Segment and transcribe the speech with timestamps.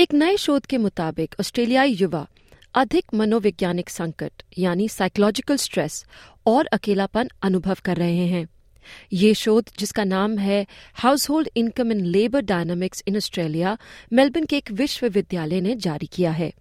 [0.00, 2.26] एक नए शोध के मुताबिक ऑस्ट्रेलियाई युवा
[2.74, 6.04] अधिक मनोवैज्ञानिक संकट यानी साइकोलॉजिकल स्ट्रेस
[6.46, 8.46] और अकेलापन अनुभव कर रहे हैं।
[9.12, 10.66] ये शोध जिसका नाम है
[11.30, 13.78] household income and labour dynamics in Australia
[14.12, 16.52] Melbourne के एक विश्वविद्यालय ने जारी किया है।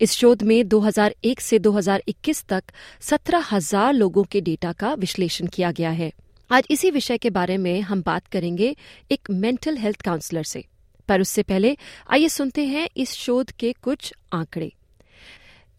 [0.00, 2.64] इस शोध में 2001 से 2021 तक
[3.00, 6.12] 17,000 लोगों के डेटा का विश्लेषण किया गया है।
[6.50, 8.76] आज इसी विषय के बारे में हम बात करेंगे
[9.10, 10.64] एक मेंटल हेल्थ काउंसलर से।
[11.08, 11.76] पर उससे पहले
[12.10, 14.72] आइए सुनते हैं इस शोध के कुछ आंकड़े।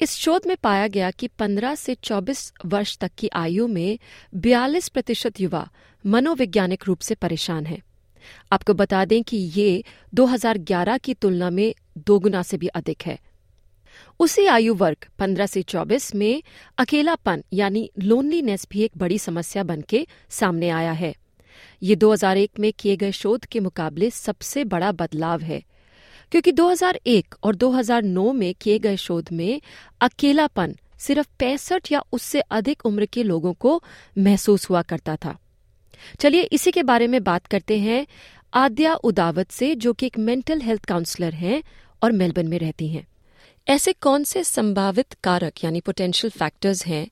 [0.02, 4.00] इस शोध में पाया गया कि 15 से 24 वर्ष तक की आयु में
[4.36, 5.70] 42 प्रतिशत युवा
[6.06, 7.82] मनोवैज्ञानिक रूप से परेशान हैं।
[8.52, 9.84] आपको बता दें कि ये
[10.14, 13.20] 2011 की तुलना में दोगुना से भी अधिक है।
[14.20, 16.44] उसी आयु वर्ग 15 से 24 में
[16.78, 21.16] अकेलापन यानी लोनलीनेस भी एक बड़ी समस्या बन के सामने आया है।
[21.84, 25.64] ये 2001 में किए गए शोध के मुकाबले सबसे बड़ा बदलाव है।
[26.32, 29.62] क्योंकि 2001 और 2009 में किए गए शोध में
[30.02, 33.84] अकेलापन सिर्फ़ पैंसठ या उससे अधिक उम्र के लोगों को
[34.18, 35.38] महसूस हुआ करता था।
[36.20, 38.08] चलिए इसी के बारे में बात करते हैं
[38.54, 41.64] आद्या उदावत से, जो कि एक मेंटल हेल्थ काउंसलर हैं
[42.04, 43.08] और मेलबर्न में रहती हैं।
[43.68, 47.08] ऐसे कौन से संभावित कारक यानी पोटेंशियल फैक्टर्स हैं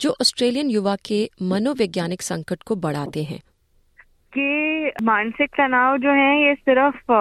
[0.00, 3.40] जो ऑस्ट्रेलियन युवा के मनोवैज्ञानिक संकट को बढ़ाते हैं?
[4.38, 7.12] कि मानसिक तनाव जो है ये सिर्फ़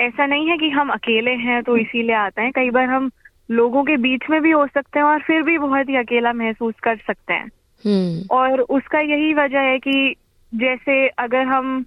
[0.00, 3.10] ऐसा नहीं है कि हम अकेले हैं तो इसीलिए आता है। कई बार हम
[3.50, 6.74] लोगों के बीच में भी हो सकते हैं और फिर भी बहुत ही अकेला महसूस
[6.82, 7.50] कर सकते हैं।
[7.86, 10.14] हम्म। और उसका यही वजह है कि
[10.54, 11.84] जैसे अगर हम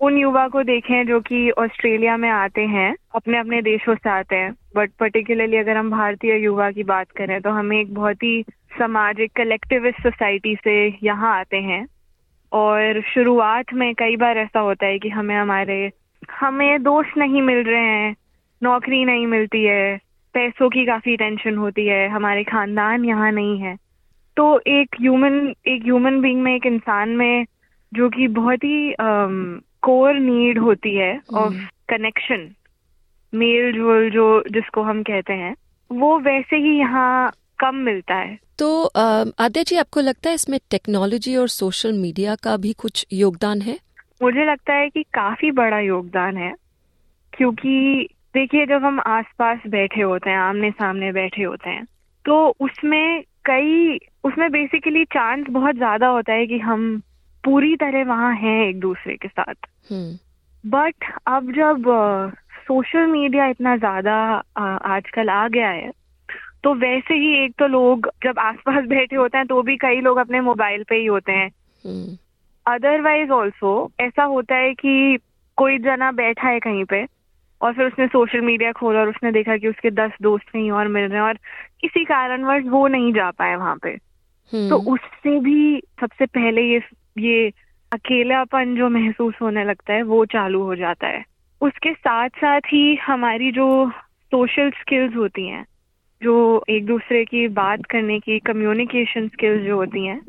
[0.00, 4.36] उन युवा को देखें जो कि ऑस्ट्रेलिया में आते हैं अपने अपने देशों से आते
[4.36, 8.42] हैं बट पर्टिकुलरली अगर हम भारतीय युवा की बात करें तो हमें एक बहुत ही
[8.78, 11.86] सामाजिक कलेक्टिविस्ट सोसाइटी से यहाँ आते हैं।
[12.52, 15.90] और शुरुआत में कई बार ऐसा होता है कि हमें हमारे
[16.40, 18.14] हमें दोस्त नहीं मिल रहे हैं
[18.62, 19.96] नौकरी नहीं मिलती है
[20.34, 23.76] पैसों की काफ़ी टेंशन होती है हमारे खानदान यहाँ नहीं है।
[24.36, 27.46] तो एक ह्यूमन एक ह्यूमन बीइंग में एक इंसान में
[27.92, 28.94] जो कि बहुत ही
[29.82, 31.54] कोर नीड होती है ऑफ़
[31.88, 32.50] कनेक्शन
[33.32, 35.54] मेल जोल जो जिसको हम कहते हैं
[35.90, 38.84] वो वैसे ही यहाँ कम मिलता है। तो
[39.38, 43.78] आद्या जी आपको लगता है इसमें टेक्नोलॉजी और सोशल मीडिया का भी कुछ योगदान है?
[44.22, 46.54] मुझे लगता है कि काफ़ी बड़ा योगदान है
[47.32, 51.84] क्योंकि देखिए जब हम आसपास बैठे होते हैं आमने सामने बैठे होते हैं
[52.24, 56.98] तो उसमें कई उसमें बेसिकली चांस बहुत ज़्यादा होता है कि हम
[57.44, 59.54] पूरी तरह वहाँ हैं एक दूसरे के साथ।
[60.64, 61.84] बट अब जब
[62.68, 64.14] सोशल मीडिया इतना ज़्यादा
[64.94, 65.90] आजकल आ गया है
[66.62, 70.16] तो वैसे ही एक तो लोग जब आसपास बैठे होते हैं तो भी कई लोग
[70.16, 71.50] अपने मोबाइल पे ही होते हैं।
[72.66, 75.18] अदरवाइज़ ऑल्सो ऐसा होता है कि
[75.56, 77.06] कोई जना बैठा है कहीं पे
[77.60, 80.88] और फिर उसने सोशल मीडिया खोला और उसने देखा कि उसके दस दोस्त कहीं और
[80.88, 81.34] मिल रहे हैं और
[81.80, 83.98] किसी कारणवश वो नहीं जा पाए वहाँ पे।
[84.70, 86.82] तो उससे भी सबसे पहले ये
[87.18, 87.52] ये
[87.92, 91.24] अकेलापन जो महसूस होने लगता है वो चालू हो जाता है।
[91.60, 93.90] उसके साथ साथ ही हमारी जो
[94.30, 95.66] सोशल स्किल्स होती हैं
[96.26, 100.20] जो एक दूसरे की बात करने की कम्युनिकेशन स्किल्स जो होती हैं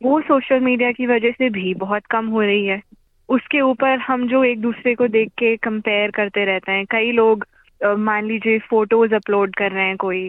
[0.00, 2.80] वो सोशल मीडिया की वजह से भी बहुत कम हो रही है।
[3.28, 7.46] उसके ऊपर हम जो एक दूसरे को देख के कंपेयर करते रहते हैं। कई लोग
[7.80, 10.28] मान लीजिए फ़ोटोज़ अपलोड कर रहे हैं कोई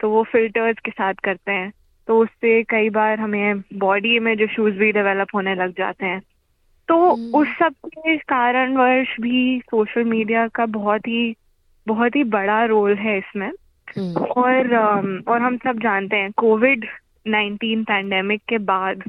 [0.00, 1.72] तो वो फिल्टर्स के साथ करते हैं।
[2.08, 6.20] तो उससे कई बार हमें बॉडी में जो शूज़ भी डेवलप होने लग जाते हैं।
[6.88, 6.96] तो
[7.34, 11.34] उस सब के कारणवश भी सोशल मीडिया का बहुत ही
[11.86, 13.50] बहुत ही बड़ा रोल है इसमें।
[13.98, 14.76] और
[15.28, 16.86] और हम सब जानते हैं कोविड
[17.26, 19.02] नाइन्टीन पैंडेमिक के बाद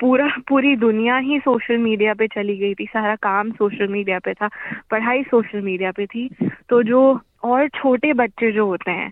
[0.00, 4.34] पूरा पूरी दुनिया ही सोशल मीडिया पे चली गई थी सारा काम सोशल मीडिया पे
[4.34, 4.48] था
[4.90, 6.28] पढ़ाई सोशल मीडिया पे थी।
[6.68, 9.10] तो जो और छोटे बच्चे जो होते हैं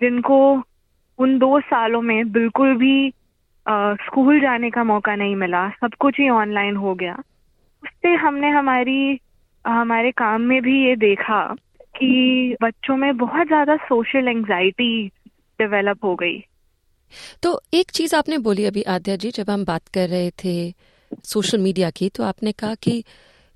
[0.00, 0.62] जिनको
[1.18, 3.12] उन दो सालों में बिल्कुल भी
[3.68, 7.14] आ, स्कूल जाने का मौका नहीं मिला सब कुछ ही ऑनलाइन हो गया
[7.84, 9.20] उससे हमने हमारी
[9.66, 11.54] हमारे काम में भी ये देखा
[11.98, 15.06] कि बच्चों में बहुत ज़्यादा सोशल एंजाइटी
[15.58, 16.38] डेवलप हो गई।
[17.42, 20.74] तो एक चीज़ आपने बोली अभी, आद्या जी, जब हम बात कर रहे थे
[21.24, 23.04] सोशल मीडिया की तो आपने कहा कि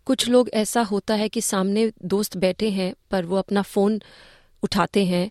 [0.07, 4.01] कुछ लोग ऐसा होता है कि सामने दोस्त बैठे हैं, पर वो अपना फ़ोन
[4.63, 5.31] उठाते हैं,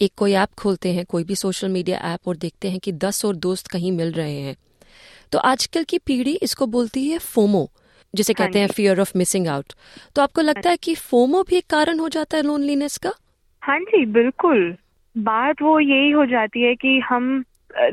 [0.00, 3.24] एक कोई ऐप खोलते हैं, कोई भी सोशल मीडिया ऐप और देखते हैं कि दस
[3.24, 4.56] और दोस्त कहीं मिल रहे हैं।
[5.32, 7.70] तो आजकल की पीढ़ी इसको बोलती है फोमो।
[8.14, 9.72] जिसे हाँ कहते हैं फियर ऑफ़ मिसिंग आउट
[10.16, 13.12] तो आपको लगता है कि फोमो भी एक कारण हो जाता है लोनलीनेस का?
[13.62, 14.76] हाँ जी बिल्कुल।
[15.16, 17.44] बात वो यही हो जाती है कि हम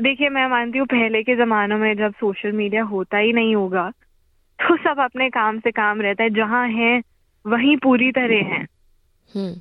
[0.02, 3.90] देखिए मैं मानती हूँ पहले के जमानों में जब सोशल मीडिया होता ही नहीं होगा
[4.58, 7.02] तो सब अपने काम से काम रहता है जहाँ है
[7.46, 8.66] वहीं पूरी तरह हैं।
[9.34, 9.54] हम्म।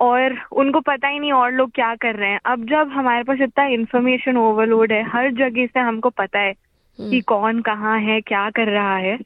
[0.00, 3.38] और उनको पता ही नहीं और लोग क्या कर रहे हैं। अब जब हमारे पास
[3.40, 8.20] इतना इन्फॉर्मेशन ओवरलोड है हर जगह से हमको पता है कि हम्म, कौन कहाँ है
[8.20, 9.18] क्या कर रहा है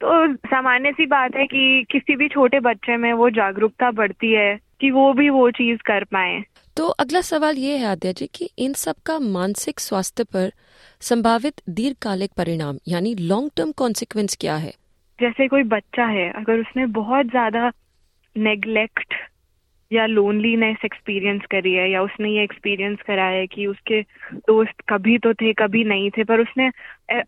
[0.00, 4.54] तो सामान्य सी बात है कि किसी भी छोटे बच्चे में वो जागरूकता बढ़ती है
[4.80, 6.40] कि वो भी वो चीज़ कर पाए।
[6.76, 10.52] तो अगला सवाल ये है आद्या जी कि इन सब का मानसिक स्वास्थ्य पर
[11.00, 14.72] संभावित दीर्घकालिक परिणाम यानी लॉन्ग टर्म कॉन्सिक्वेंस क्या है?
[15.18, 17.70] जैसे कोई बच्चा है अगर उसने बहुत ज़्यादा
[18.36, 19.14] नेग्लेक्ट
[19.92, 24.02] या लोनलीनेस एक्सपीरियंस करी है या उसने ये एक्सपीरियंस करा है कि उसके
[24.34, 26.70] दोस्त कभी तो थे कभी नहीं थे पर उसने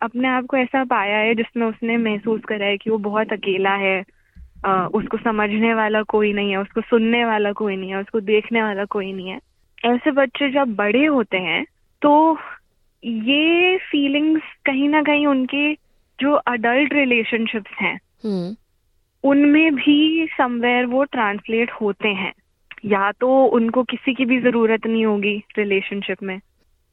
[0.01, 3.75] अपने आप को ऐसा पाया है जिसमें उसने महसूस करा है कि वो बहुत अकेला
[3.75, 4.03] है।
[4.65, 8.63] अ, उसको समझने वाला कोई नहीं है उसको सुनने वाला कोई नहीं है उसको देखने
[8.63, 9.39] वाला कोई नहीं है।
[9.85, 11.65] ऐसे बच्चे जब बड़े होते हैं
[12.01, 12.37] तो
[13.03, 15.73] ये फीलिंग्स कहीं ना कहीं उनके
[16.19, 18.55] जो अडल्ट रिलेशनशिप्स हैं हम्म।
[19.23, 22.33] उनमें भी समवेयर वो ट्रांसलेट होते हैं।
[22.85, 26.41] या तो उनको किसी की भी ज़रूरत नहीं होगी रिलेशनशिप में।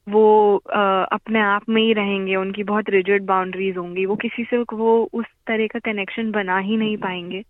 [0.09, 4.57] वो आ, अपने आप में ही रहेंगे उनकी बहुत रिजिड बाउंड्रीज होंगी। वो किसी से
[4.57, 7.43] वो उस तरह का कनेक्शन बना ही नहीं पाएँगे।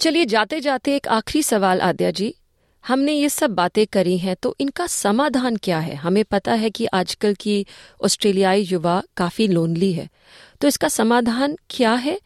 [0.00, 2.34] चलिए जाते जाते एक आखिरी सवाल आद्या जी।
[2.84, 5.94] हमने ये सब बातें करी हैं तो इनका समाधान क्या है?
[5.94, 7.64] हमें पता है कि आजकल की
[8.04, 10.08] ऑस्ट्रेलियाई युवा काफ़ी लोनली है।
[10.60, 12.18] तो इसका समाधान क्या है?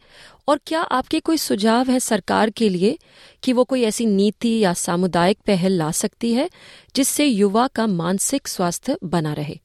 [0.47, 2.97] और क्या आपके कोई सुझाव है सरकार के लिए
[3.43, 6.49] कि वो कोई ऐसी नीति या सामुदायिक पहल ला सकती है
[6.95, 9.55] जिससे युवा का मानसिक स्वास्थ्य बना रहे?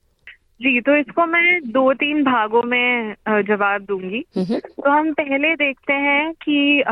[0.61, 3.15] जी तो इसको मैं दो तीन भागों में
[3.47, 6.83] जवाब दूँगी। हम्म तो हम पहले देखते हैं कि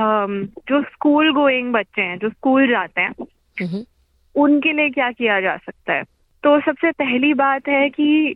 [0.69, 3.25] जो स्कूल गोइंग बच्चे हैं जो स्कूल जाते हैं हम्म
[4.36, 6.03] उनके लिए क्या किया जा सकता है?
[6.44, 8.36] तो सबसे पहली बात है कि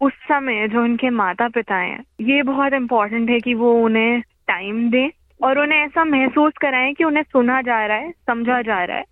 [0.00, 4.90] उस समय जो उनके माता पिता हैं ये बहुत इम्पोर्टेंट है कि वो उन्हें टाइम
[4.90, 5.08] दें
[5.42, 9.04] और उन्हें ऐसा महसूस कराएँ कि उन्हें सुना जा रहा है समझा जा रहा है।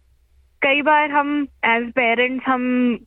[0.62, 2.98] कई बार हम एज पेरेंट्स हम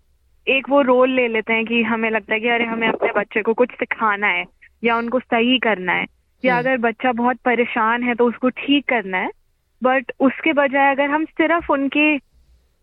[0.47, 3.41] एक वो रोल ले लेते हैं कि हमें लगता है कि अरे हमें अपने बच्चे
[3.41, 4.45] को कुछ सिखाना है
[4.83, 6.06] या उनको सही करना है
[6.45, 9.30] या हम्म। अगर बच्चा बहुत परेशान है तो उसको ठीक करना है।
[9.83, 12.18] बट उसके बजाय अगर हम सिर्फ़ उनके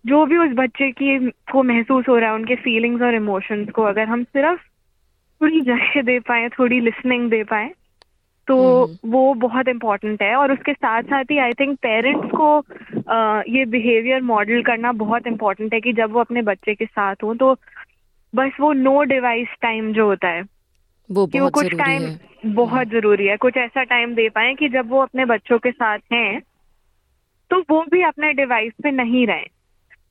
[0.06, 1.18] जो भी उस बच्चे की
[1.52, 4.60] को महसूस हो रहा है उनके फीलिंग्स और इमोशंस को अगर हम सिर्फ़
[5.40, 7.70] थोड़ी जगह दे पाए थोड़ी लिसनिंग दे पाए
[8.48, 12.50] तो हम्म। वो बहुत इम्पोर्टेंट है। और उसके साथ साथ ही आई थिंक पेरेंट्स को
[13.08, 17.22] अ, ये बिहेवियर मॉडल करना बहुत इम्पोर्टेंट है कि जब वो अपने बच्चे के साथ
[17.22, 17.52] हो तो
[18.34, 20.42] बस वो नो डिवाइस टाइम जो होता है
[21.10, 24.88] वो कि वो कुछ टाइम बहुत ज़रूरी है। कुछ ऐसा टाइम दे पाए कि जब
[24.90, 26.40] वो अपने बच्चों के साथ हैं
[27.50, 29.46] तो वो भी अपने डिवाइस पे नहीं रहें।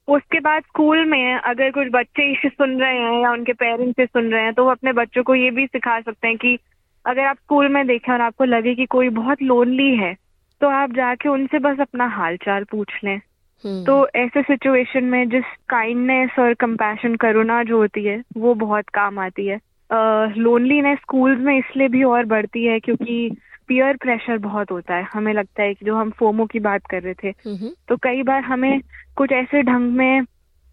[0.08, 4.06] उसके बाद स्कूल में अगर कुछ बच्चे इसे सुन रहे हैं या उनके पेरेंट्स से
[4.06, 6.60] सुन रहे हैं तो वो अपने बच्चों को ये भी सिखा सकते हैं कि
[7.06, 10.16] अगर आप स्कूल में देखें और आपको लगे कि कोई बहुत लोनली है
[10.62, 13.22] तो आप जाके उनसे बस अपना हाल चाल पूछ लें।
[13.66, 18.90] हम्म, तो ऐसे सिचुएशन में जिस काइंडनेस और कंपैशन करुणा जो होती है वो बहुत
[18.90, 19.60] काम आती है।
[19.92, 23.30] लोनलीनेस स्कूल्स में इसलिए भी और बढ़ती है क्योंकि
[23.68, 27.02] पीयर प्रेशर बहुत होता है। हमें लगता है कि जो हम फोमो की बात कर
[27.02, 27.32] रहे थे
[27.90, 28.80] तो कई बार हमें
[29.18, 30.22] कुछ ऐसे ढंग में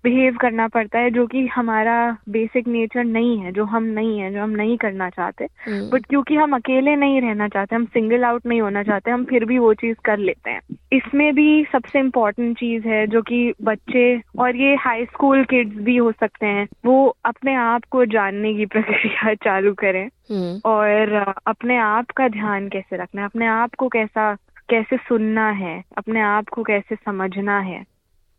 [0.04, 4.32] बिहेव करना पड़ता है जो कि हमारा बेसिक नेचर नहीं है जो हम नहीं है
[4.32, 8.24] जो हम नहीं करना चाहते। हम्म, बट क्योंकि हम अकेले नहीं रहना चाहते हम सिंगल
[8.24, 10.60] आउट नहीं होना चाहते हम फिर भी वो चीज़ कर लेते हैं।
[10.92, 15.96] इसमें भी सबसे इम्पोर्टेंट चीज़ है जो कि बच्चे और ये हाई स्कूल किड्स भी
[15.96, 21.76] हो सकते हैं वो अपने आप को जानने की प्रक्रिया चालू करें। हम्म, और अपने
[21.76, 24.36] आप का ध्यान कैसे रखना है अपने आप को कैसा
[24.70, 27.91] कैसे सुनना है अपने आप को कैसे समझना है।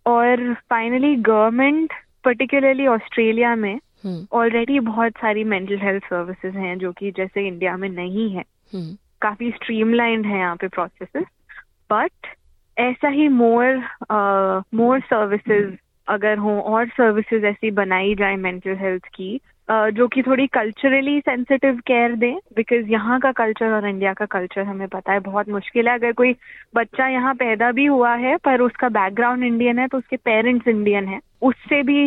[0.06, 1.94] और फाइनली गवर्नमेंट
[2.24, 3.80] पर्टिकुलरली ऑस्ट्रेलिया में
[4.34, 4.86] ऑलरेडी hmm.
[4.86, 8.44] बहुत सारी मेंटल हेल्थ सर्विसेज़ हैं जो कि जैसे इंडिया में नहीं है
[8.76, 8.98] hmm.
[9.22, 11.26] काफ़ी स्ट्रीमलाइंड है यहाँ पे प्रोसेसेस
[11.92, 12.28] बट
[12.78, 13.84] ऐसा ही मोर
[14.74, 15.76] मोर सर्विसेज़
[16.08, 21.80] अगर हों और सर्विसेज़ ऐसी बनाई जाए मेंटल हेल्थ की जो कि थोड़ी कल्चरली सेंसिटिव
[21.88, 25.88] केयर दें बिकॉज़ यहाँ का कल्चर और इंडिया का कल्चर हमें पता है बहुत मुश्किल
[25.88, 26.34] है। अगर कोई
[26.76, 31.08] बच्चा यहाँ पैदा भी हुआ है, पर उसका बैकग्राउंड इंडियन है तो उसके पेरेंट्स इंडियन
[31.08, 32.02] है, उससे भी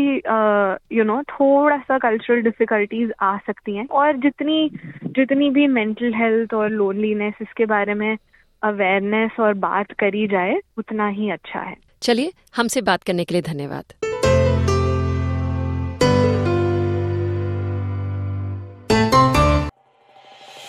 [0.97, 4.71] यू नो थोड़ा सा कल्चरल डिफिकल्टीज आ सकती हैं। और जितनी
[5.07, 8.17] जितनी भी मेंटल हेल्थ और लोनलीनेस इसके बारे में
[8.63, 13.43] अवेयरनेस और बात करी जाए, उतना ही अच्छा है। चलिए, हमसे बात करने के लिए
[13.43, 13.93] धन्यवाद।